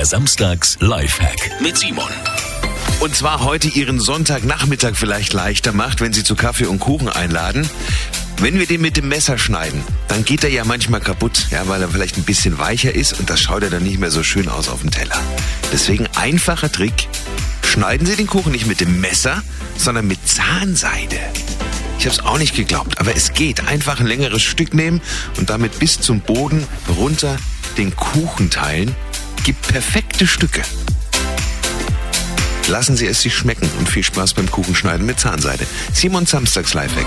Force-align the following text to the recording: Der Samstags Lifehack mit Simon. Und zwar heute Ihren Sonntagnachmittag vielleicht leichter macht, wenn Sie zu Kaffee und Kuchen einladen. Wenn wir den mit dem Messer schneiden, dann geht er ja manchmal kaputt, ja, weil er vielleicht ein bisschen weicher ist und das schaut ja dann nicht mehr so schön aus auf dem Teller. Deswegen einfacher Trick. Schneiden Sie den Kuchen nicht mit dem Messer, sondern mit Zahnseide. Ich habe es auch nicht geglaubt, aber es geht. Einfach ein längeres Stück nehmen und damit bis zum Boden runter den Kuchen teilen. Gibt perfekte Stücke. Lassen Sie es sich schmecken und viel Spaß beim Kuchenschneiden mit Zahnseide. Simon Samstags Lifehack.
Der 0.00 0.06
Samstags 0.06 0.78
Lifehack 0.80 1.60
mit 1.60 1.76
Simon. 1.76 2.08
Und 3.00 3.14
zwar 3.14 3.44
heute 3.44 3.68
Ihren 3.68 4.00
Sonntagnachmittag 4.00 4.94
vielleicht 4.94 5.34
leichter 5.34 5.72
macht, 5.72 6.00
wenn 6.00 6.14
Sie 6.14 6.24
zu 6.24 6.36
Kaffee 6.36 6.64
und 6.64 6.78
Kuchen 6.78 7.10
einladen. 7.10 7.68
Wenn 8.38 8.58
wir 8.58 8.64
den 8.64 8.80
mit 8.80 8.96
dem 8.96 9.08
Messer 9.08 9.36
schneiden, 9.36 9.84
dann 10.08 10.24
geht 10.24 10.42
er 10.42 10.48
ja 10.48 10.64
manchmal 10.64 11.02
kaputt, 11.02 11.48
ja, 11.50 11.68
weil 11.68 11.82
er 11.82 11.90
vielleicht 11.90 12.16
ein 12.16 12.22
bisschen 12.22 12.58
weicher 12.58 12.94
ist 12.94 13.20
und 13.20 13.28
das 13.28 13.42
schaut 13.42 13.62
ja 13.62 13.68
dann 13.68 13.82
nicht 13.82 13.98
mehr 13.98 14.10
so 14.10 14.22
schön 14.22 14.48
aus 14.48 14.70
auf 14.70 14.80
dem 14.80 14.90
Teller. 14.90 15.20
Deswegen 15.70 16.08
einfacher 16.16 16.72
Trick. 16.72 17.06
Schneiden 17.62 18.06
Sie 18.06 18.16
den 18.16 18.26
Kuchen 18.26 18.52
nicht 18.52 18.66
mit 18.66 18.80
dem 18.80 19.02
Messer, 19.02 19.42
sondern 19.76 20.06
mit 20.06 20.26
Zahnseide. 20.26 21.20
Ich 21.98 22.06
habe 22.06 22.16
es 22.16 22.24
auch 22.24 22.38
nicht 22.38 22.56
geglaubt, 22.56 22.98
aber 22.98 23.14
es 23.14 23.34
geht. 23.34 23.68
Einfach 23.68 24.00
ein 24.00 24.06
längeres 24.06 24.40
Stück 24.40 24.72
nehmen 24.72 25.02
und 25.36 25.50
damit 25.50 25.78
bis 25.78 26.00
zum 26.00 26.20
Boden 26.20 26.66
runter 26.88 27.36
den 27.76 27.94
Kuchen 27.94 28.48
teilen. 28.48 28.96
Gibt 29.44 29.66
perfekte 29.68 30.26
Stücke. 30.26 30.62
Lassen 32.68 32.96
Sie 32.96 33.06
es 33.06 33.22
sich 33.22 33.34
schmecken 33.34 33.68
und 33.78 33.88
viel 33.88 34.04
Spaß 34.04 34.34
beim 34.34 34.50
Kuchenschneiden 34.50 35.04
mit 35.06 35.18
Zahnseide. 35.18 35.66
Simon 35.92 36.26
Samstags 36.26 36.74
Lifehack. 36.74 37.06